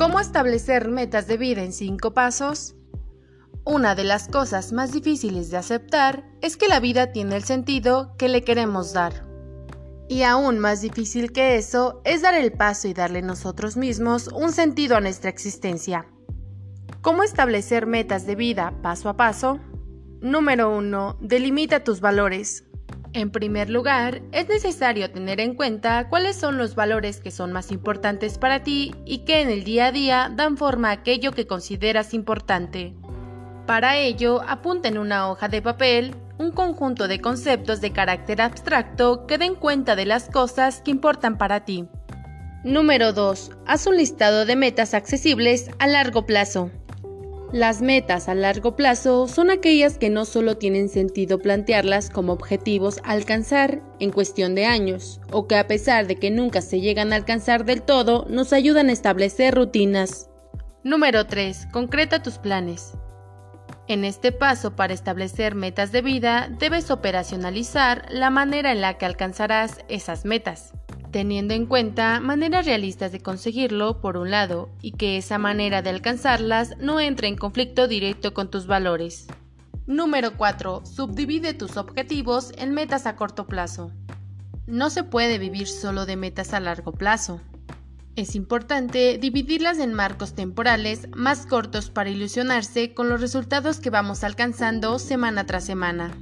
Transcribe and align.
¿Cómo 0.00 0.18
establecer 0.18 0.88
metas 0.88 1.26
de 1.26 1.36
vida 1.36 1.62
en 1.62 1.74
cinco 1.74 2.14
pasos? 2.14 2.74
Una 3.66 3.94
de 3.94 4.02
las 4.02 4.28
cosas 4.28 4.72
más 4.72 4.92
difíciles 4.92 5.50
de 5.50 5.58
aceptar 5.58 6.24
es 6.40 6.56
que 6.56 6.68
la 6.68 6.80
vida 6.80 7.12
tiene 7.12 7.36
el 7.36 7.44
sentido 7.44 8.16
que 8.16 8.30
le 8.30 8.42
queremos 8.42 8.94
dar. 8.94 9.26
Y 10.08 10.22
aún 10.22 10.58
más 10.58 10.80
difícil 10.80 11.32
que 11.32 11.56
eso 11.56 12.00
es 12.06 12.22
dar 12.22 12.32
el 12.32 12.50
paso 12.50 12.88
y 12.88 12.94
darle 12.94 13.20
nosotros 13.20 13.76
mismos 13.76 14.28
un 14.28 14.52
sentido 14.52 14.96
a 14.96 15.02
nuestra 15.02 15.28
existencia. 15.28 16.06
¿Cómo 17.02 17.22
establecer 17.22 17.86
metas 17.86 18.24
de 18.24 18.36
vida 18.36 18.72
paso 18.80 19.10
a 19.10 19.18
paso? 19.18 19.60
Número 20.22 20.74
1. 20.74 21.18
Delimita 21.20 21.84
tus 21.84 22.00
valores. 22.00 22.64
En 23.12 23.30
primer 23.30 23.70
lugar, 23.70 24.22
es 24.30 24.48
necesario 24.48 25.10
tener 25.10 25.40
en 25.40 25.54
cuenta 25.54 26.08
cuáles 26.08 26.36
son 26.36 26.56
los 26.56 26.76
valores 26.76 27.20
que 27.20 27.32
son 27.32 27.52
más 27.52 27.72
importantes 27.72 28.38
para 28.38 28.62
ti 28.62 28.94
y 29.04 29.24
que 29.24 29.40
en 29.40 29.50
el 29.50 29.64
día 29.64 29.86
a 29.86 29.92
día 29.92 30.32
dan 30.34 30.56
forma 30.56 30.90
a 30.90 30.92
aquello 30.92 31.32
que 31.32 31.48
consideras 31.48 32.14
importante. 32.14 32.94
Para 33.66 33.96
ello, 33.96 34.42
apunta 34.46 34.88
en 34.88 34.96
una 34.96 35.28
hoja 35.28 35.48
de 35.48 35.60
papel 35.60 36.14
un 36.38 36.52
conjunto 36.52 37.08
de 37.08 37.20
conceptos 37.20 37.80
de 37.80 37.92
carácter 37.92 38.40
abstracto 38.40 39.26
que 39.26 39.38
den 39.38 39.56
cuenta 39.56 39.96
de 39.96 40.06
las 40.06 40.28
cosas 40.28 40.80
que 40.80 40.92
importan 40.92 41.36
para 41.36 41.64
ti. 41.64 41.88
Número 42.62 43.12
2. 43.12 43.50
Haz 43.66 43.86
un 43.86 43.96
listado 43.96 44.46
de 44.46 44.54
metas 44.54 44.94
accesibles 44.94 45.68
a 45.80 45.86
largo 45.88 46.26
plazo. 46.26 46.70
Las 47.52 47.82
metas 47.82 48.28
a 48.28 48.34
largo 48.36 48.76
plazo 48.76 49.26
son 49.26 49.50
aquellas 49.50 49.98
que 49.98 50.08
no 50.08 50.24
solo 50.24 50.56
tienen 50.56 50.88
sentido 50.88 51.40
plantearlas 51.40 52.08
como 52.08 52.32
objetivos 52.32 53.00
a 53.02 53.10
alcanzar 53.10 53.82
en 53.98 54.12
cuestión 54.12 54.54
de 54.54 54.66
años, 54.66 55.20
o 55.32 55.48
que 55.48 55.56
a 55.56 55.66
pesar 55.66 56.06
de 56.06 56.14
que 56.14 56.30
nunca 56.30 56.62
se 56.62 56.80
llegan 56.80 57.12
a 57.12 57.16
alcanzar 57.16 57.64
del 57.64 57.82
todo, 57.82 58.24
nos 58.30 58.52
ayudan 58.52 58.88
a 58.88 58.92
establecer 58.92 59.52
rutinas. 59.52 60.30
Número 60.84 61.26
3. 61.26 61.66
Concreta 61.72 62.22
tus 62.22 62.38
planes. 62.38 62.92
En 63.88 64.04
este 64.04 64.30
paso 64.30 64.76
para 64.76 64.94
establecer 64.94 65.56
metas 65.56 65.90
de 65.90 66.02
vida, 66.02 66.48
debes 66.56 66.92
operacionalizar 66.92 68.06
la 68.10 68.30
manera 68.30 68.70
en 68.70 68.80
la 68.80 68.96
que 68.96 69.06
alcanzarás 69.06 69.80
esas 69.88 70.24
metas 70.24 70.72
teniendo 71.10 71.54
en 71.54 71.66
cuenta 71.66 72.20
maneras 72.20 72.66
realistas 72.66 73.12
de 73.12 73.20
conseguirlo 73.20 74.00
por 74.00 74.16
un 74.16 74.30
lado 74.30 74.70
y 74.80 74.92
que 74.92 75.16
esa 75.16 75.38
manera 75.38 75.82
de 75.82 75.90
alcanzarlas 75.90 76.76
no 76.78 77.00
entre 77.00 77.28
en 77.28 77.36
conflicto 77.36 77.88
directo 77.88 78.34
con 78.34 78.50
tus 78.50 78.66
valores. 78.66 79.26
Número 79.86 80.36
4. 80.36 80.82
Subdivide 80.84 81.54
tus 81.54 81.76
objetivos 81.76 82.52
en 82.58 82.72
metas 82.72 83.06
a 83.06 83.16
corto 83.16 83.46
plazo. 83.46 83.90
No 84.66 84.88
se 84.88 85.02
puede 85.02 85.38
vivir 85.38 85.66
solo 85.66 86.06
de 86.06 86.16
metas 86.16 86.54
a 86.54 86.60
largo 86.60 86.92
plazo. 86.92 87.40
Es 88.14 88.34
importante 88.34 89.18
dividirlas 89.18 89.78
en 89.78 89.94
marcos 89.94 90.34
temporales 90.34 91.08
más 91.16 91.46
cortos 91.46 91.90
para 91.90 92.10
ilusionarse 92.10 92.94
con 92.94 93.08
los 93.08 93.20
resultados 93.20 93.80
que 93.80 93.90
vamos 93.90 94.22
alcanzando 94.24 94.98
semana 94.98 95.46
tras 95.46 95.64
semana. 95.64 96.12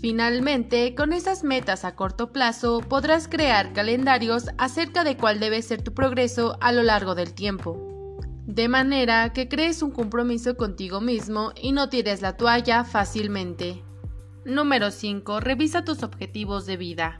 Finalmente, 0.00 0.94
con 0.94 1.12
esas 1.12 1.44
metas 1.44 1.84
a 1.84 1.94
corto 1.94 2.32
plazo 2.32 2.80
podrás 2.80 3.28
crear 3.28 3.74
calendarios 3.74 4.46
acerca 4.56 5.04
de 5.04 5.18
cuál 5.18 5.40
debe 5.40 5.60
ser 5.60 5.82
tu 5.82 5.92
progreso 5.92 6.56
a 6.62 6.72
lo 6.72 6.82
largo 6.82 7.14
del 7.14 7.34
tiempo. 7.34 7.78
De 8.46 8.68
manera 8.68 9.34
que 9.34 9.46
crees 9.48 9.82
un 9.82 9.90
compromiso 9.90 10.56
contigo 10.56 11.02
mismo 11.02 11.52
y 11.54 11.72
no 11.72 11.90
tires 11.90 12.22
la 12.22 12.38
toalla 12.38 12.84
fácilmente. 12.84 13.84
Número 14.46 14.90
5. 14.90 15.38
Revisa 15.38 15.84
tus 15.84 16.02
objetivos 16.02 16.64
de 16.64 16.78
vida. 16.78 17.18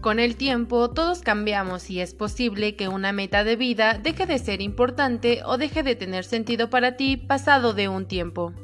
Con 0.00 0.18
el 0.18 0.36
tiempo 0.36 0.88
todos 0.88 1.20
cambiamos 1.20 1.90
y 1.90 2.00
es 2.00 2.14
posible 2.14 2.74
que 2.74 2.88
una 2.88 3.12
meta 3.12 3.44
de 3.44 3.56
vida 3.56 3.98
deje 4.02 4.24
de 4.24 4.38
ser 4.38 4.62
importante 4.62 5.42
o 5.44 5.58
deje 5.58 5.82
de 5.82 5.94
tener 5.94 6.24
sentido 6.24 6.70
para 6.70 6.96
ti 6.96 7.18
pasado 7.18 7.74
de 7.74 7.88
un 7.88 8.06
tiempo. 8.06 8.54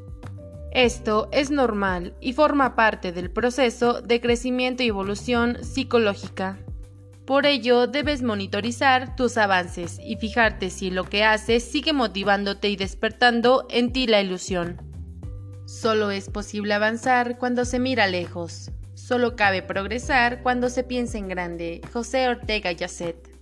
Esto 0.75 1.29
es 1.31 1.53
normal 1.53 2.17
y 2.21 2.33
forma 2.33 2.75
parte 2.75 3.13
del 3.13 3.31
proceso 3.31 4.03
de 4.03 4.21
crecimiento 4.21 4.83
y 4.83 4.89
evolución 4.89 5.59
psicológica. 5.63 6.59
Por 7.25 7.47
ello, 7.47 7.87
debes 7.87 8.23
monitorizar 8.23 9.15
tus 9.15 9.39
avances 9.39 10.01
y 10.05 10.17
fijarte 10.17 10.71
si 10.71 10.91
lo 10.91 11.05
que 11.05 11.23
haces 11.23 11.63
sigue 11.63 11.93
motivándote 11.93 12.71
y 12.71 12.77
despertando 12.77 13.69
en 13.71 13.93
ti 13.93 14.09
la 14.09 14.21
ilusión. 14.21 14.83
Solo 15.65 16.11
es 16.11 16.29
posible 16.29 16.75
avanzar 16.75 17.39
cuando 17.39 17.65
se 17.65 17.79
mira 17.79 18.09
lejos. 18.09 18.73
Solo 18.95 19.37
cabe 19.37 19.63
progresar 19.63 20.43
cuando 20.43 20.69
se 20.71 20.83
piensa 20.83 21.19
en 21.19 21.29
grande. 21.29 21.83
José 21.93 22.29
Ortega 22.29 22.73
Yasset 22.73 23.34